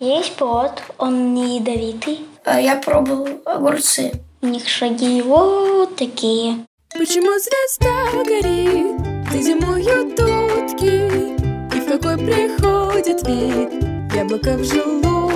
[0.00, 2.20] Есть плод, он не ядовитый.
[2.46, 4.12] А я пробовал огурцы.
[4.40, 6.64] У них шаги вот такие.
[6.94, 8.96] Почему звезда горит?
[9.30, 11.36] Ты зимуют утки
[11.76, 15.29] И в какой приходит вид Яблоко в желудке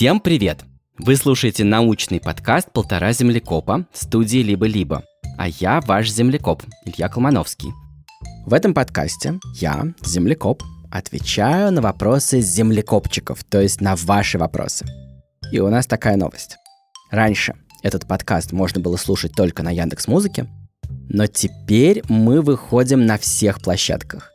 [0.00, 0.64] Всем привет!
[0.96, 5.04] Вы слушаете научный подкаст «Полтора землекопа» студии «Либо-либо».
[5.36, 7.68] А я ваш землекоп, Илья Колмановский.
[8.46, 14.86] В этом подкасте я, землекоп, отвечаю на вопросы землекопчиков, то есть на ваши вопросы.
[15.52, 16.56] И у нас такая новость.
[17.10, 20.46] Раньше этот подкаст можно было слушать только на Яндекс Музыке,
[21.10, 24.32] но теперь мы выходим на всех площадках.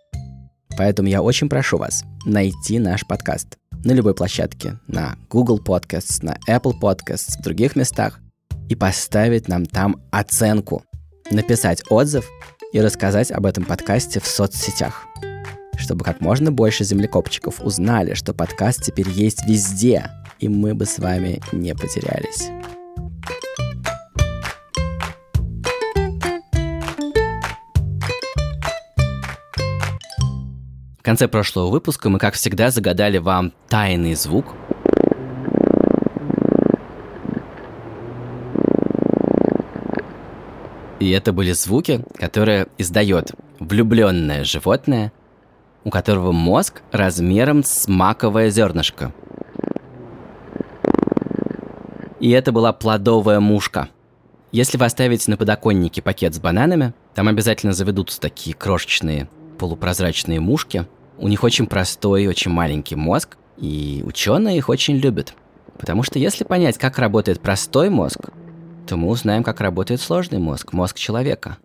[0.77, 6.37] Поэтому я очень прошу вас найти наш подкаст на любой площадке, на Google Podcasts, на
[6.49, 8.19] Apple Podcasts, в других местах,
[8.67, 10.83] и поставить нам там оценку,
[11.29, 12.27] написать отзыв
[12.73, 15.05] и рассказать об этом подкасте в соцсетях,
[15.77, 20.97] чтобы как можно больше землекопчиков узнали, что подкаст теперь есть везде, и мы бы с
[20.97, 22.49] вами не потерялись.
[31.05, 34.55] В конце прошлого выпуска мы, как всегда, загадали вам тайный звук.
[40.99, 45.13] И это были звуки, которые издает влюбленное животное,
[45.83, 49.13] у которого мозг размером с маковое зернышко.
[52.19, 53.89] И это была плодовая мушка.
[54.51, 60.87] Если вы оставите на подоконнике пакет с бананами, там обязательно заведутся такие крошечные полупрозрачные мушки.
[61.17, 65.33] У них очень простой очень маленький мозг, и ученые их очень любят.
[65.77, 68.19] Потому что если понять, как работает простой мозг,
[68.87, 71.57] то мы узнаем, как работает сложный мозг, мозг человека.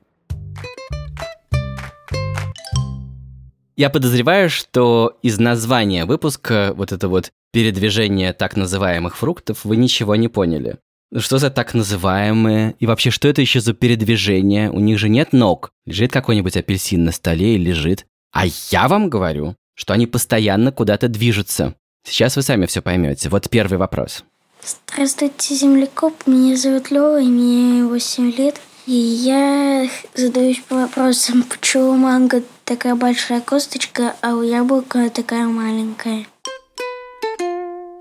[3.77, 10.17] Я подозреваю, что из названия выпуска вот это вот передвижение так называемых фруктов вы ничего
[10.17, 10.77] не поняли.
[11.17, 12.77] Что за так называемые?
[12.79, 14.71] И вообще, что это еще за передвижение?
[14.71, 15.73] У них же нет ног.
[15.87, 18.07] Лежит какой-нибудь апельсин на столе и лежит.
[18.33, 21.75] А я вам говорю, что они постоянно куда-то движутся.
[22.07, 23.29] Сейчас вы сами все поймете.
[23.29, 24.25] Вот первый вопрос.
[24.63, 26.27] Здравствуйте, землекоп.
[26.27, 28.61] Меня зовут Лёва, и мне 8 лет.
[28.87, 36.27] И я задаюсь вопросом, почему у манго такая большая косточка, а у яблока такая маленькая.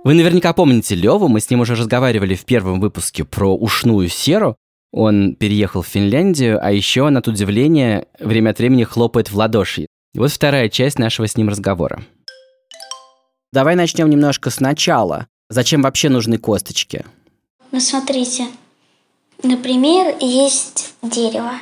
[0.03, 4.55] Вы наверняка помните Леву, мы с ним уже разговаривали в первом выпуске про ушную серу.
[4.91, 9.87] Он переехал в Финляндию, а еще он от удивления время от времени хлопает в ладоши.
[10.15, 12.01] Вот вторая часть нашего с ним разговора.
[13.53, 15.27] Давай начнем немножко сначала.
[15.49, 17.05] Зачем вообще нужны косточки?
[17.71, 18.47] Ну, смотрите.
[19.43, 21.53] Например, есть дерево.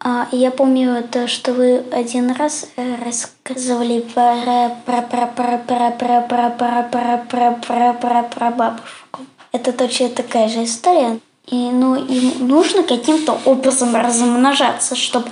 [0.00, 5.90] А, Я помню то, что вы один раз э, рассказывали про про про про про
[5.90, 9.20] про про про про про про про про бабушку.
[9.52, 11.18] Это точно такая же история.
[11.46, 15.28] И ну им нужно каким-то образом размножаться, чтобы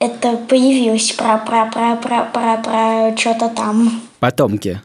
[0.00, 4.02] это появилось про про про про про про что-то там.
[4.18, 4.80] Потомки.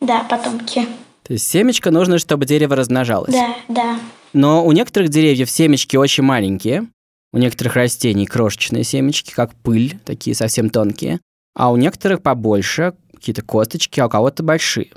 [0.00, 0.86] Да, потомки.
[1.24, 3.32] То есть семечко нужно, чтобы дерево размножалось.
[3.32, 3.98] Да, да.
[4.32, 6.86] Но у некоторых деревьев семечки очень маленькие,
[7.32, 11.20] у некоторых растений крошечные семечки, как пыль, такие совсем тонкие,
[11.54, 14.90] а у некоторых побольше, какие-то косточки, а у кого-то большие.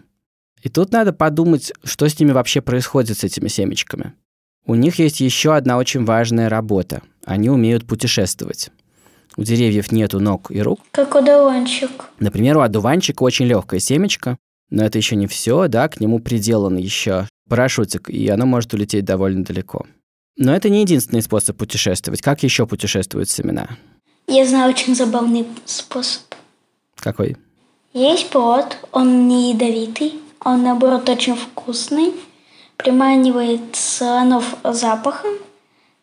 [0.64, 4.14] И тут надо подумать, что с ними вообще происходит с этими семечками.
[4.66, 7.04] У них есть еще одна очень важная работа.
[7.24, 8.72] Они умеют путешествовать.
[9.38, 10.80] У деревьев нету ног и рук.
[10.92, 12.06] Как одуванчик.
[12.20, 14.38] Например, у одуванчика очень легкое семечко,
[14.70, 19.06] но это еще не все, да, к нему приделан еще парашютик, и оно может улететь
[19.06, 19.86] довольно далеко.
[20.38, 22.22] Но это не единственный способ путешествовать.
[22.22, 23.70] Как еще путешествуют семена?
[24.28, 26.24] Я знаю очень забавный способ.
[26.96, 27.38] Какой?
[27.94, 32.14] Есть плод, он не ядовитый, он наоборот очень вкусный,
[32.76, 35.32] приманивает слонов запахом,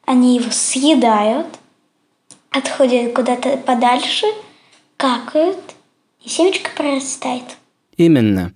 [0.06, 1.46] они его съедают,
[2.52, 4.26] отходят куда-то подальше,
[4.96, 5.58] какают,
[6.24, 7.44] и семечко прорастает.
[7.96, 8.52] Именно.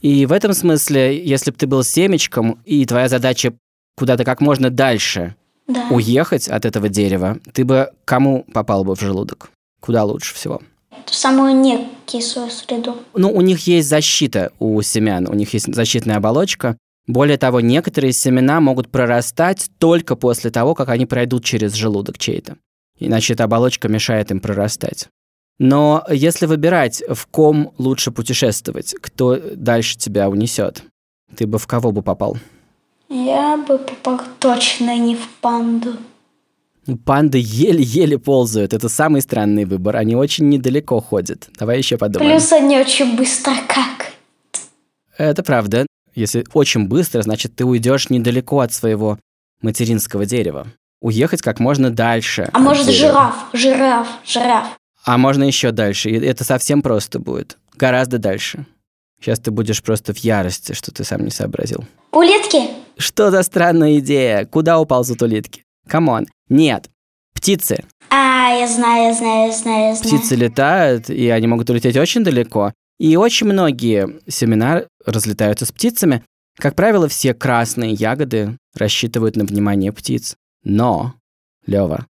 [0.00, 3.54] И в этом смысле, если бы ты был семечком, и твоя задача
[3.96, 5.34] куда-то как можно дальше
[5.66, 5.86] Да.
[5.90, 9.50] уехать от этого дерева, ты бы кому попал бы в желудок?
[9.80, 10.60] Куда лучше всего?
[11.06, 12.96] В самую некислую среду.
[13.14, 16.76] Ну, у них есть защита у семян, у них есть защитная оболочка.
[17.06, 22.56] Более того, некоторые семена могут прорастать только после того, как они пройдут через желудок чей-то.
[22.98, 25.08] Иначе эта оболочка мешает им прорастать.
[25.58, 30.82] Но если выбирать, в ком лучше путешествовать, кто дальше тебя унесет,
[31.36, 32.36] ты бы в кого бы попал?
[33.08, 35.94] Я бы попал точно не в панду.
[36.86, 38.74] Ну, Панды еле-еле ползают.
[38.74, 39.96] Это самый странный выбор.
[39.96, 41.48] Они очень недалеко ходят.
[41.58, 42.32] Давай еще подумаем.
[42.32, 44.12] Плюс они очень быстро как.
[45.16, 45.86] Это правда.
[46.14, 49.18] Если очень быстро, значит, ты уйдешь недалеко от своего
[49.62, 50.66] материнского дерева.
[51.00, 52.48] Уехать как можно дальше.
[52.52, 53.08] А может дерева.
[53.08, 54.66] жираф, жираф, жираф.
[55.04, 56.10] А можно еще дальше.
[56.10, 57.58] И это совсем просто будет.
[57.74, 58.66] Гораздо дальше.
[59.20, 61.84] Сейчас ты будешь просто в ярости, что ты сам не сообразил.
[62.12, 62.68] Улитки?
[62.96, 64.44] Что за странная идея?
[64.44, 65.62] Куда уползут улитки?
[65.88, 66.26] Come on.
[66.48, 66.90] Нет.
[67.34, 67.84] Птицы.
[68.10, 70.18] А, я знаю, я знаю, я знаю, я знаю.
[70.18, 72.72] Птицы летают, и они могут улететь очень далеко.
[72.98, 76.22] И очень многие семена разлетаются с птицами.
[76.58, 80.36] Как правило, все красные ягоды рассчитывают на внимание птиц.
[80.64, 81.14] Но,
[81.66, 82.06] Лева,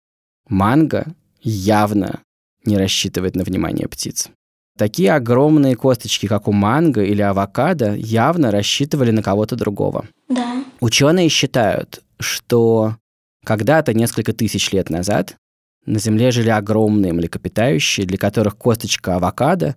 [0.48, 1.06] манго
[1.40, 2.20] явно
[2.64, 4.30] не рассчитывает на внимание птиц.
[4.78, 10.06] Такие огромные косточки, как у манго или авокадо, явно рассчитывали на кого-то другого.
[10.28, 10.64] Да.
[10.80, 12.96] Ученые считают, что
[13.44, 15.36] когда-то, несколько тысяч лет назад,
[15.84, 19.74] на Земле жили огромные млекопитающие, для которых косточка авокадо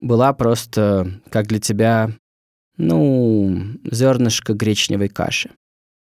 [0.00, 2.12] была просто, как для тебя,
[2.76, 5.50] ну, зернышко гречневой каши.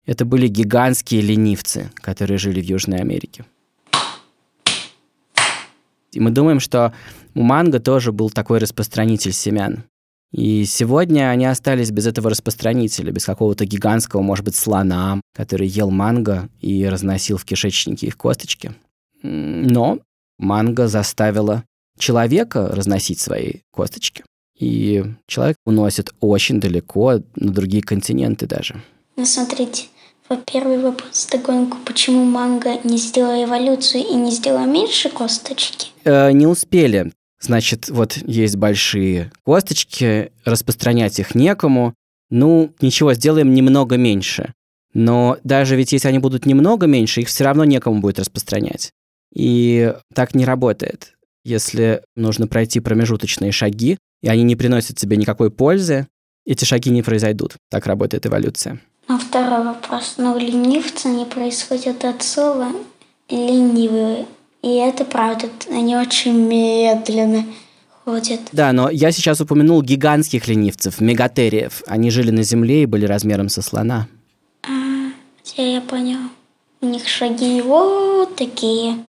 [0.07, 3.45] Это были гигантские ленивцы, которые жили в Южной Америке.
[6.13, 6.94] И мы думаем, что
[7.36, 9.83] у манго тоже был такой распространитель семян.
[10.31, 15.92] И сегодня они остались без этого распространителя, без какого-то гигантского, может быть, слона, который ел
[15.92, 18.74] манго и разносил в кишечнике их косточки.
[19.21, 20.00] Но
[20.38, 21.63] манго заставила
[22.00, 24.24] человека разносить свои косточки.
[24.57, 28.81] И человек уносит очень далеко, на другие континенты даже.
[29.18, 29.88] Ну, смотрите.
[30.45, 31.77] Первый вопрос догонку.
[31.85, 35.89] Почему манго не сделала эволюцию и не сделала меньше косточки?
[36.03, 37.12] Э, не успели.
[37.39, 41.94] Значит, вот есть большие косточки, распространять их некому.
[42.29, 44.53] Ну, ничего, сделаем немного меньше.
[44.94, 48.91] Но даже ведь если они будут немного меньше, их все равно некому будет распространять.
[49.33, 51.13] И так не работает.
[51.45, 56.07] Если нужно пройти промежуточные шаги, и они не приносят тебе никакой пользы,
[56.45, 57.56] эти шаги не произойдут.
[57.69, 58.81] Так работает эволюция.
[59.07, 60.15] А второй вопрос.
[60.18, 62.68] Ну, ленивцы не происходят от слова
[63.30, 64.25] ленивые.
[64.62, 65.48] И это правда.
[65.69, 67.45] Они очень медленно
[68.04, 68.42] ходят.
[68.51, 71.83] Да, но я сейчас упомянул гигантских ленивцев, мегатериев.
[71.88, 74.07] Они жили на Земле и были размером со слона.
[74.63, 75.12] А,
[75.44, 76.19] теперь я понял.
[76.81, 79.06] У них шаги вот такие.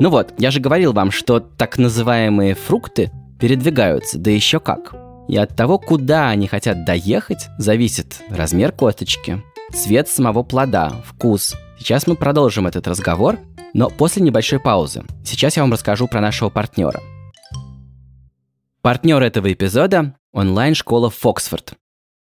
[0.00, 3.10] Ну вот, я же говорил вам, что так называемые фрукты
[3.40, 5.03] передвигаются, да еще как.
[5.28, 9.42] И от того, куда они хотят доехать, зависит размер косточки,
[9.72, 11.54] цвет самого плода, вкус.
[11.78, 13.38] Сейчас мы продолжим этот разговор,
[13.72, 15.04] но после небольшой паузы.
[15.24, 17.02] Сейчас я вам расскажу про нашего партнера.
[18.82, 21.72] Партнер этого эпизода– онлайн-школа Фоксфорд.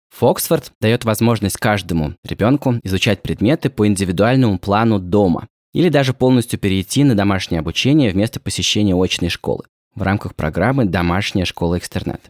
[0.10, 7.04] Фоксфорд дает возможность каждому ребенку изучать предметы по индивидуальному плану дома или даже полностью перейти
[7.04, 12.22] на домашнее обучение вместо посещения очной школы в рамках программы «Домашняя школа-экстернат».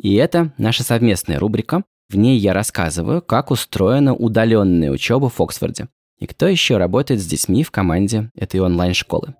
[0.00, 1.84] И это наша совместная рубрика.
[2.10, 5.88] В ней я рассказываю, как устроена удаленная учеба в Оксфорде
[6.18, 9.34] и кто еще работает с детьми в команде этой онлайн-школы.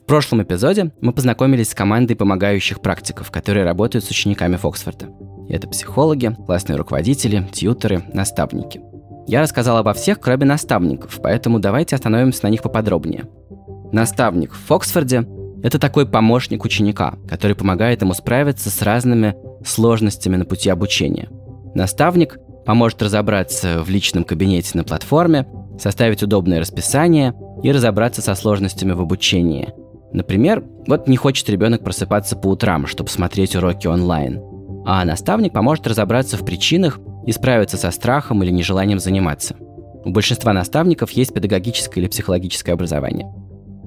[0.00, 5.08] В прошлом эпизоде мы познакомились с командой помогающих практиков, которые работают с учениками Фоксфорда.
[5.48, 8.80] И это психологи, классные руководители, тьютеры, наставники.
[9.26, 13.28] Я рассказал обо всех, кроме наставников, поэтому давайте остановимся на них поподробнее.
[13.92, 15.26] Наставник в Фоксфорде–
[15.66, 21.28] это такой помощник ученика, который помогает ему справиться с разными сложностями на пути обучения.
[21.74, 25.44] Наставник поможет разобраться в личном кабинете на платформе,
[25.76, 29.74] составить удобное расписание и разобраться со сложностями в обучении.
[30.12, 34.40] Например, вот не хочет ребенок просыпаться по утрам, чтобы смотреть уроки онлайн.
[34.86, 39.56] А наставник поможет разобраться в причинах и справиться со страхом или нежеланием заниматься.
[40.04, 43.26] У большинства наставников есть педагогическое или психологическое образование.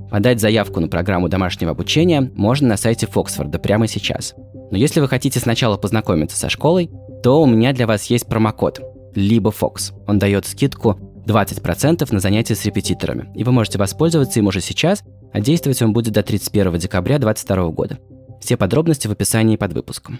[0.10, 4.34] Подать заявку на программу домашнего обучения можно на сайте Фоксфорда прямо сейчас.
[4.72, 6.90] Но если вы хотите сначала познакомиться со школой,
[7.24, 8.82] то у меня для вас есть промокод
[9.16, 9.94] либо Fox.
[10.08, 15.04] Он дает скидку 20% на занятия с репетиторами, и вы можете воспользоваться им уже сейчас,
[15.32, 18.00] а действовать он будет до 31 декабря 2022 года.
[18.42, 20.20] Все подробности в описании под выпуском.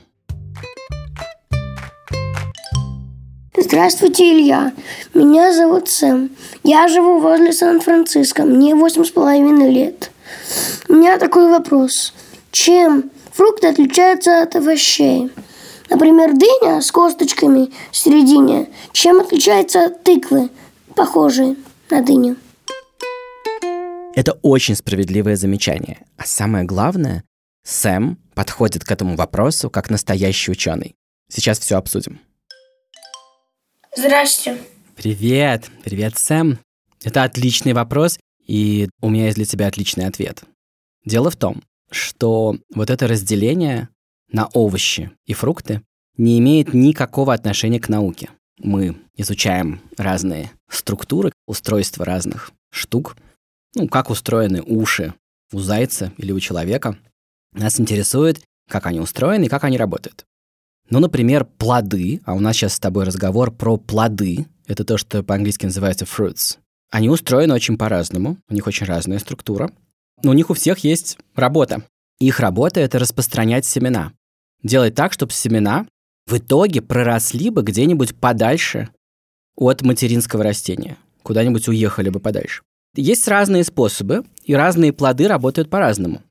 [3.62, 4.72] Здравствуйте, Илья.
[5.14, 6.32] Меня зовут Сэм.
[6.64, 8.44] Я живу возле Сан-Франциско.
[8.44, 10.12] Мне восемь с половиной лет.
[10.88, 12.14] У меня такой вопрос.
[12.52, 15.30] Чем фрукты отличаются от овощей?
[15.90, 18.70] Например, дыня с косточками в середине.
[18.94, 20.50] Чем отличается от тыквы,
[20.96, 21.58] похожей
[21.90, 22.38] на дыню?
[24.16, 26.00] Это очень справедливое замечание.
[26.18, 27.24] А самое главное,
[27.66, 30.96] Сэм подходит к этому вопросу как настоящий ученый.
[31.30, 32.20] Сейчас все обсудим.
[33.96, 34.58] Здрасте.
[34.96, 36.60] Привет, привет, Сэм.
[37.04, 40.44] Это отличный вопрос, и у меня есть для тебя отличный ответ.
[41.06, 43.90] Дело в том, что вот это разделение
[44.32, 45.82] на овощи и фрукты
[46.18, 48.30] не имеет никакого отношения к науке.
[48.60, 53.18] Мы изучаем разные структуры, устройства разных штук,
[53.74, 55.16] ну, как устроены уши
[55.52, 57.00] у зайца или у человека.
[57.54, 60.26] Нас интересует, как они устроены и как они работают.
[60.90, 65.24] Ну, например, плоды, а у нас сейчас с тобой разговор про плоды, это то, что
[65.24, 66.58] по-английски называется fruits.
[66.92, 69.72] Они устроены очень по-разному, у них очень разная структура,
[70.24, 71.84] но у них у всех есть работа.
[72.20, 74.14] Их работа— это распространять семена.
[74.64, 75.86] Делать так, чтобы семена
[76.26, 78.90] в итоге проросли бы где-нибудь подальше
[79.56, 82.64] от материнского растения, куда-нибудь уехали бы подальше.
[82.96, 86.24] Есть разные способы, и разные плоды работают по-разному.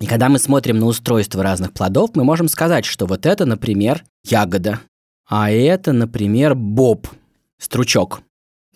[0.00, 4.04] И когда мы смотрим на устройство разных плодов, мы можем сказать, что вот это, например,
[4.24, 4.80] ягода,
[5.28, 7.08] а это, например, боб,
[7.58, 8.22] стручок.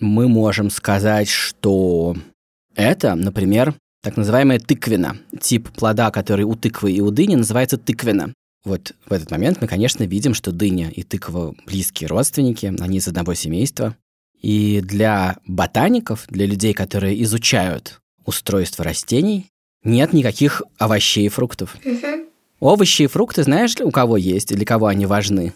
[0.01, 2.17] Мы можем сказать, что
[2.75, 5.19] это, например, так называемая тыквина.
[5.41, 8.33] Тип плода, который у тыквы и у дыни, называется тыквина.
[8.65, 13.09] Вот в этот момент мы, конечно, видим, что дыня и тыква близкие родственники, они из
[13.09, 13.97] одного семейства.
[14.41, 19.51] И для ботаников, для людей, которые изучают устройство растений,
[19.85, 21.77] нет никаких овощей и фруктов.
[22.61, 25.55] Овощи и фрукты, знаешь, у кого есть и для кого они важны?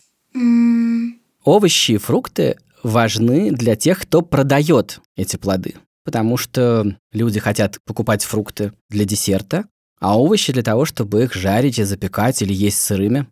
[1.44, 5.74] Овощи и фрукты важны для тех, кто продает эти плоды.
[6.04, 9.66] Потому что люди хотят покупать фрукты для десерта,
[10.00, 13.26] а овощи для того, чтобы их жарить и запекать или есть сырыми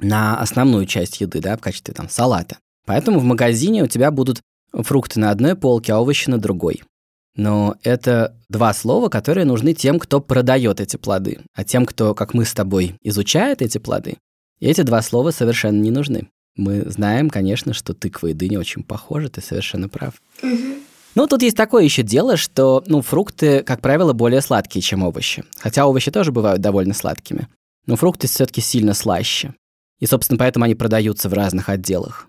[0.00, 2.58] на основную часть еды, да, в качестве там салата.
[2.86, 4.40] Поэтому в магазине у тебя будут
[4.72, 6.82] фрукты на одной полке, а овощи на другой.
[7.36, 11.40] Но это два слова, которые нужны тем, кто продает эти плоды.
[11.54, 14.18] А тем, кто, как мы с тобой, изучает эти плоды,
[14.60, 16.28] эти два слова совершенно не нужны.
[16.56, 20.14] Мы знаем, конечно, что тыква и дыня очень похожи, ты совершенно прав.
[21.16, 25.44] Ну, тут есть такое еще дело, что, ну, фрукты, как правило, более сладкие, чем овощи.
[25.58, 27.48] Хотя овощи тоже бывают довольно сладкими.
[27.86, 29.54] Но фрукты все-таки сильно слаще.
[30.00, 32.28] И, собственно, поэтому они продаются в разных отделах.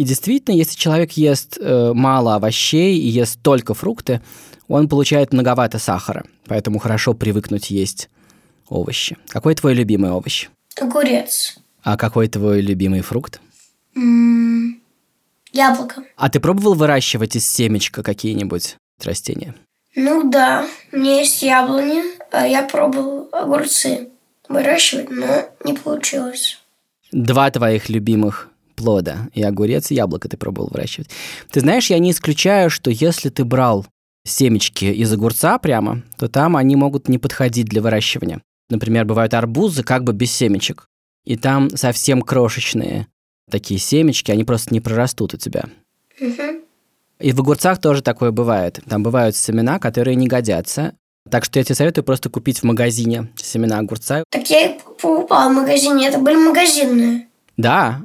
[0.00, 4.22] И действительно, если человек ест э, мало овощей и ест только фрукты,
[4.66, 6.24] он получает многовато сахара.
[6.46, 8.08] Поэтому хорошо привыкнуть есть
[8.70, 9.18] овощи.
[9.28, 10.48] Какой твой любимый овощ?
[10.80, 11.58] Огурец.
[11.82, 13.42] А какой твой любимый фрукт?
[13.94, 14.80] М,
[15.52, 16.02] Яблоко.
[16.16, 19.54] А ты пробовал выращивать из семечка какие-нибудь растения?
[19.96, 24.08] Ну да, у меня есть яблони, а я пробовал огурцы
[24.48, 26.58] выращивать, но не получилось.
[27.12, 28.49] Два твоих любимых
[28.80, 31.10] плода, и огурец, и яблоко ты пробовал выращивать.
[31.50, 33.86] Ты знаешь, я не исключаю, что если ты брал
[34.24, 38.40] семечки из огурца прямо, то там они могут не подходить для выращивания.
[38.70, 40.86] Например, бывают арбузы как бы без семечек.
[41.26, 43.06] И там совсем крошечные
[43.50, 45.64] такие семечки, они просто не прорастут у тебя.
[47.18, 48.80] И в огурцах тоже такое бывает.
[48.88, 50.94] Там бывают семена, которые не годятся.
[51.30, 54.24] Так что я тебе советую просто купить в магазине семена огурца.
[54.30, 57.28] Так я их покупала в магазине, это были магазинные.
[57.56, 58.00] Да.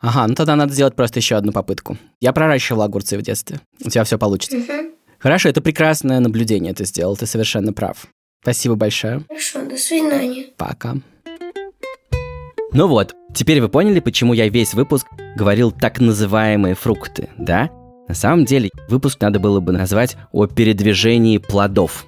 [0.00, 1.96] Ага, ну тогда надо сделать просто еще одну попытку.
[2.20, 3.60] Я проращивал огурцы в детстве.
[3.84, 4.58] У тебя все получится.
[5.18, 8.06] Хорошо, это прекрасное наблюдение ты сделал, ты совершенно прав.
[8.42, 9.22] Спасибо большое.
[9.28, 10.46] Хорошо, до свидания.
[10.56, 10.96] Пока.
[12.72, 17.70] Ну вот, теперь вы поняли, почему я весь выпуск говорил так называемые фрукты, да?
[18.06, 22.06] На самом деле, выпуск надо было бы назвать о передвижении плодов.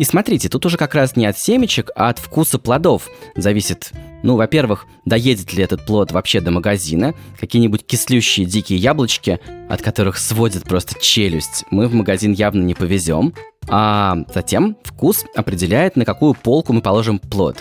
[0.00, 3.92] И смотрите, тут уже как раз не от семечек, а от вкуса плодов зависит.
[4.22, 10.16] Ну, во-первых, доедет ли этот плод вообще до магазина, какие-нибудь кислющие дикие яблочки, от которых
[10.16, 13.34] сводит просто челюсть, мы в магазин явно не повезем.
[13.68, 17.58] А затем вкус определяет, на какую полку мы положим плод.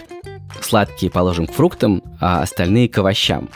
[0.62, 3.50] Сладкие положим к фруктам, а остальные к овощам.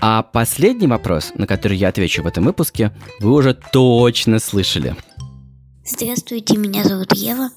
[0.00, 4.94] А последний вопрос, на который я отвечу в этом выпуске, вы уже точно слышали.
[5.92, 7.50] Здравствуйте, меня зовут Ева,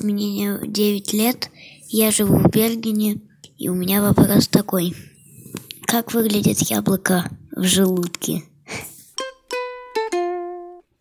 [0.00, 1.50] мне 9 лет,
[1.88, 3.20] я живу в Бергене,
[3.58, 4.94] и у меня вопрос такой.
[5.84, 8.44] Как выглядит яблоко в желудке?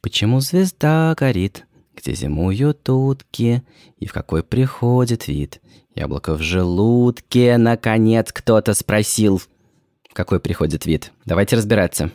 [0.01, 3.61] Почему звезда горит, где зимуют утки,
[3.99, 5.61] и в какой приходит вид?
[5.93, 9.39] Яблоко в желудке, наконец кто-то спросил.
[10.09, 11.11] В какой приходит вид?
[11.25, 12.11] Давайте разбираться.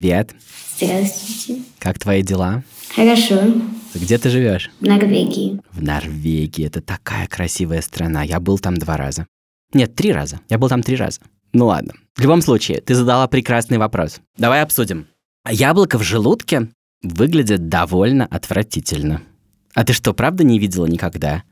[0.00, 0.32] Привет,
[0.76, 1.62] Здравствуйте.
[1.80, 2.62] как твои дела?
[2.94, 3.52] Хорошо.
[3.96, 4.70] Где ты живешь?
[4.78, 5.60] В Норвегии.
[5.72, 6.64] В Норвегии.
[6.66, 8.22] Это такая красивая страна.
[8.22, 9.26] Я был там два раза.
[9.74, 10.38] Нет, три раза.
[10.48, 11.18] Я был там три раза.
[11.52, 11.94] Ну ладно.
[12.14, 14.20] В любом случае, ты задала прекрасный вопрос.
[14.36, 15.08] Давай обсудим.
[15.50, 16.68] Яблоко в желудке
[17.02, 19.22] выглядит довольно отвратительно.
[19.74, 21.42] А ты что, правда не видела никогда,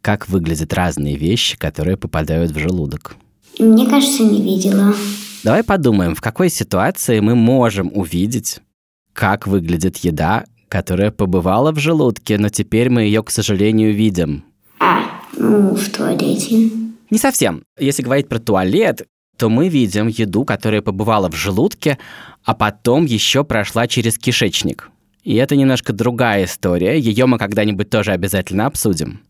[0.00, 3.14] как выглядят разные вещи, которые попадают в желудок?
[3.60, 4.92] Мне кажется, не видела.
[5.44, 8.60] Давай подумаем, в какой ситуации мы можем увидеть,
[9.12, 14.44] как выглядит еда, которая побывала в желудке, но теперь мы ее, к сожалению, видим.
[14.78, 15.02] А,
[15.36, 16.70] ну, в туалете.
[17.10, 17.64] Не совсем.
[17.76, 19.06] Если говорить про туалет,
[19.36, 21.98] то мы видим еду, которая побывала в желудке,
[22.44, 24.90] а потом еще прошла через кишечник.
[25.24, 29.20] И это немножко другая история, ее мы когда-нибудь тоже обязательно обсудим.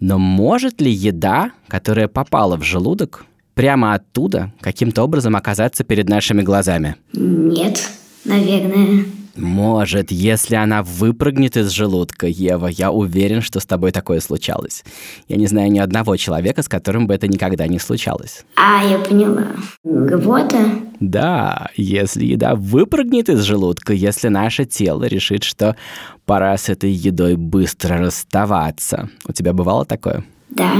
[0.00, 6.42] Но может ли еда, которая попала в желудок, прямо оттуда каким-то образом оказаться перед нашими
[6.42, 6.96] глазами?
[7.12, 7.88] Нет,
[8.24, 9.04] наверное.
[9.36, 14.84] Может, если она выпрыгнет из желудка, Ева, я уверен, что с тобой такое случалось.
[15.26, 18.44] Я не знаю ни одного человека, с которым бы это никогда не случалось.
[18.56, 19.46] А, я поняла.
[19.84, 20.58] Рвота?
[21.00, 25.76] Да, если еда выпрыгнет из желудка, если наше тело решит, что
[26.26, 29.08] пора с этой едой быстро расставаться.
[29.26, 30.24] У тебя бывало такое?
[30.50, 30.72] Да.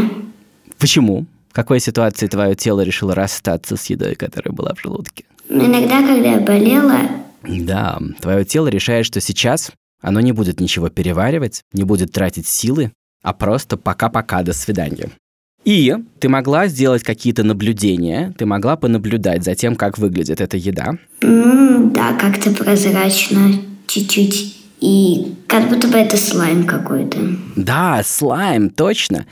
[0.78, 1.26] Почему?
[1.52, 5.24] В какой ситуации твое тело решило расстаться с едой, которая была в желудке?
[5.50, 6.98] Но иногда, когда я болела,
[7.42, 12.90] Да, твое тело решает, что сейчас оно не будет ничего переваривать, не будет тратить силы,
[13.22, 15.10] а просто пока-пока, до свидания.
[15.66, 20.94] И ты могла сделать какие-то наблюдения, ты могла понаблюдать за тем, как выглядит эта еда.
[21.20, 23.52] ну, да, как-то прозрачно,
[23.88, 24.56] чуть-чуть.
[24.80, 27.18] И как будто бы это слайм какой-то.
[27.56, 29.26] Да, слайм, точно.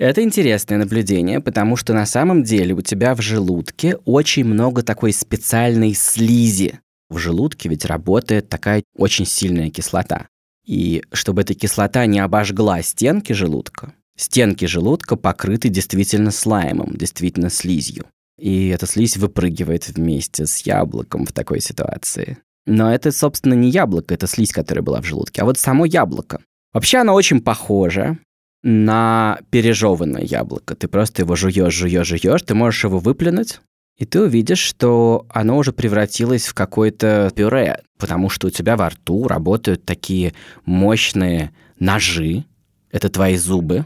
[0.00, 5.12] Это интересное наблюдение, потому что на самом деле у тебя в желудке очень много такой
[5.12, 6.80] специальной слизи.
[7.10, 10.28] В желудке ведь работает такая очень сильная кислота.
[10.64, 18.06] И чтобы эта кислота не обожгла стенки желудка, стенки желудка покрыты действительно слаймом, действительно слизью.
[18.38, 22.38] И эта слизь выпрыгивает вместе с яблоком в такой ситуации.
[22.64, 26.40] Но это, собственно, не яблоко, это слизь, которая была в желудке, а вот само яблоко.
[26.72, 28.16] Вообще оно очень похоже
[28.62, 30.74] на пережеванное яблоко.
[30.74, 33.60] Ты просто его жуешь, жуешь, жуешь, ты можешь его выплюнуть,
[34.00, 38.88] и ты увидишь, что оно уже превратилось в какое-то пюре, потому что у тебя во
[38.88, 40.32] рту работают такие
[40.64, 42.44] мощные ножи.
[42.90, 43.84] Это твои зубы.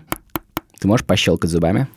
[0.79, 1.89] Ты можешь пощелкать зубами?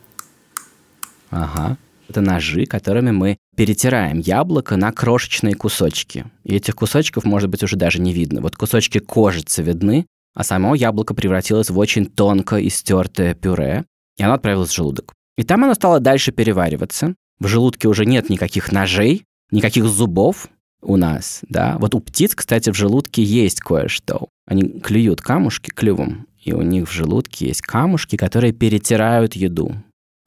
[1.30, 1.76] Ага.
[2.08, 6.24] Это ножи, которыми мы перетираем яблоко на крошечные кусочки.
[6.42, 8.40] И этих кусочков, может быть, уже даже не видно.
[8.40, 10.06] Вот кусочки кожицы видны,
[10.38, 13.84] а само яблоко превратилось в очень тонко истертое пюре,
[14.16, 15.12] и оно отправилось в желудок.
[15.36, 17.16] И там оно стало дальше перевариваться.
[17.40, 20.48] В желудке уже нет никаких ножей, никаких зубов
[20.80, 21.76] у нас, да.
[21.80, 24.28] Вот у птиц, кстати, в желудке есть кое-что.
[24.46, 29.74] Они клюют камушки клювом, и у них в желудке есть камушки, которые перетирают еду.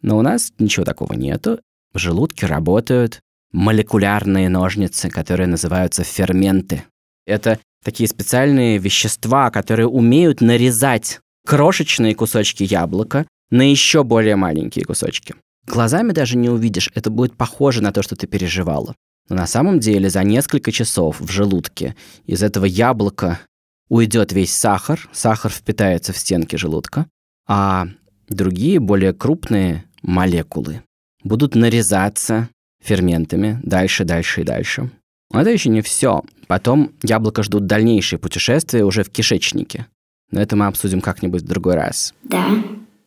[0.01, 1.61] Но у нас ничего такого нету.
[1.93, 3.21] В желудке работают
[3.53, 6.83] молекулярные ножницы, которые называются ферменты.
[7.25, 15.35] Это такие специальные вещества, которые умеют нарезать крошечные кусочки яблока на еще более маленькие кусочки.
[15.65, 18.95] Глазами даже не увидишь, это будет похоже на то, что ты переживала.
[19.29, 23.39] Но на самом деле за несколько часов в желудке из этого яблока
[23.87, 27.07] уйдет весь сахар, сахар впитается в стенки желудка,
[27.47, 27.87] а
[28.27, 30.83] другие, более крупные молекулы
[31.23, 32.49] будут нарезаться
[32.83, 34.91] ферментами дальше, дальше и дальше.
[35.33, 36.23] Но это еще не все.
[36.47, 39.87] Потом яблоко ждут дальнейшие путешествия уже в кишечнике.
[40.31, 42.13] Но это мы обсудим как-нибудь в другой раз.
[42.23, 42.47] Да.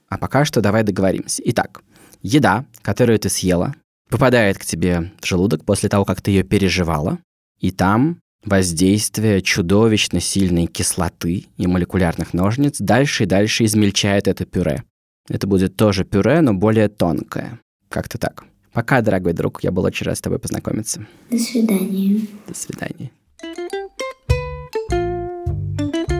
[0.09, 1.43] А пока что давай договоримся.
[1.47, 1.83] Итак,
[2.23, 3.75] еда, которую ты съела,
[4.09, 7.19] попадает к тебе в желудок после того, как ты ее переживала,
[7.61, 14.85] и там воздействие чудовищно сильной кислоты и молекулярных ножниц дальше и дальше измельчает это пюре.
[15.29, 17.59] Это будет тоже пюре, но более тонкое.
[17.89, 18.45] Как-то так.
[18.75, 21.07] Пока, дорогой друг, я был очень рад с тобой познакомиться.
[21.31, 22.27] До свидания.
[22.49, 23.13] До свидания.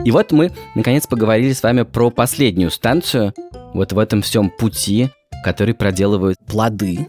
[0.05, 3.33] И вот мы, наконец, поговорили с вами про последнюю станцию
[3.73, 5.09] вот в этом всем пути,
[5.43, 7.07] который проделывают плоды.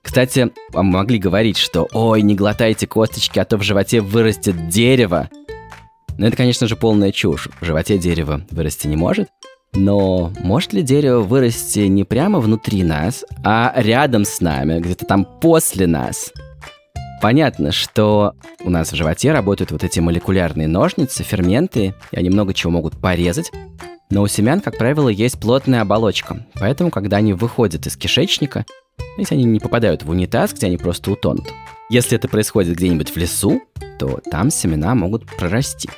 [0.00, 5.28] Кстати, вам могли говорить, что «Ой, не глотайте косточки, а то в животе вырастет дерево».
[6.18, 7.48] Но это, конечно же, полная чушь.
[7.60, 9.28] В животе дерево вырасти не может.
[9.74, 15.24] Но может ли дерево вырасти не прямо внутри нас, а рядом с нами, где-то там
[15.24, 16.32] после нас?
[17.20, 22.54] Понятно, что у нас в животе работают вот эти молекулярные ножницы, ферменты, и они много
[22.54, 23.50] чего могут порезать.
[24.10, 26.46] Но у семян, как правило, есть плотная оболочка.
[26.54, 28.66] Поэтому, когда они выходят из кишечника,
[29.16, 31.46] если они не попадают в унитаз, где они просто утонут,
[31.88, 33.62] если это происходит где-нибудь в лесу,
[33.98, 35.88] то там семена могут прорасти.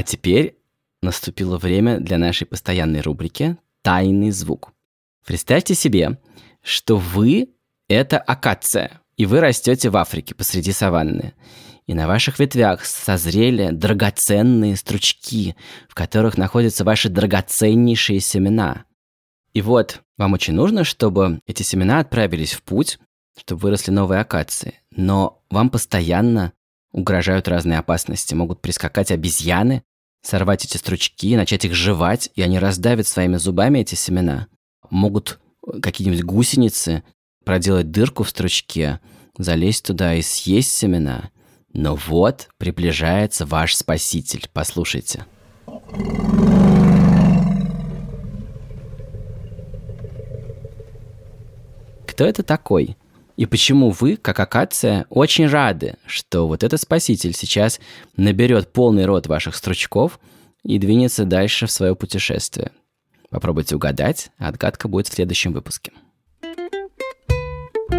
[0.00, 0.56] А теперь
[1.02, 4.72] наступило время для нашей постоянной рубрики «Тайный звук».
[5.26, 6.18] Представьте себе,
[6.62, 7.50] что вы—
[7.88, 11.34] это акация, и вы растете в Африке посреди саванны.
[11.86, 15.54] и на ваших ветвях созрели драгоценные стручки,
[15.86, 18.86] в которых находятся ваши драгоценнейшие семена.
[19.52, 22.98] И вот, вам очень нужно, чтобы эти семена отправились в путь,
[23.36, 24.80] чтобы выросли новые акации.
[24.96, 26.54] Но вам постоянно
[26.92, 28.34] угрожают разные опасности.
[28.34, 29.84] Могут прискакать обезьяны,
[30.22, 34.48] сорвать эти стручки, начать их жевать, и они раздавят своими зубами эти семена.
[34.90, 35.40] Могут
[35.82, 37.02] какие-нибудь гусеницы
[37.44, 39.00] проделать дырку в стручке,
[39.38, 41.30] залезть туда и съесть семена–
[41.72, 44.48] но вот приближается ваш спаситель.
[44.52, 45.24] Послушайте.
[52.06, 52.96] Кто это такой?
[53.40, 57.80] И почему вы, как акация, очень рады, что вот этот спаситель сейчас
[58.14, 60.20] наберет полный рот ваших стручков
[60.62, 62.70] и двинется дальше в свое путешествие?
[63.30, 65.90] Попробуйте угадать, а отгадка будет в следующем выпуске.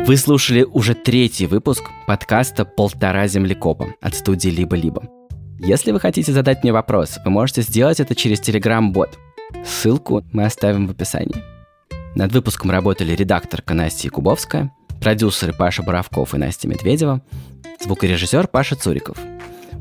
[0.06, 5.10] Вы слушали уже третий выпуск подкаста «Полтора землекопа» от студии «Либо-либо».
[5.58, 9.18] Если вы хотите задать мне вопрос, вы можете сделать это через Telegram-бот.
[9.66, 11.42] Ссылку мы оставим в описании.
[12.14, 17.22] Над выпуском работали редакторка Настя Якубовская, продюсеры Паша Боровков и Настя Медведева,
[17.82, 19.18] звукорежиссер Паша Цуриков.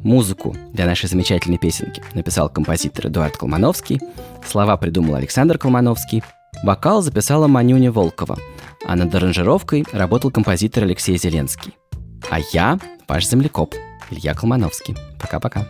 [0.02, 4.00] Музыку для нашей замечательной песенки написал композитор Эдуард Колмановский,
[4.44, 6.24] слова придумал Александр Колмановский,
[6.64, 8.36] вокал записала Манюня Волкова–
[8.84, 11.74] а над аранжировкой работал композитор Алексей Зеленский.
[12.30, 12.78] А я
[13.08, 13.74] ваш землекоп
[14.10, 14.96] Илья Колмановский.
[15.20, 15.66] Пока-пока.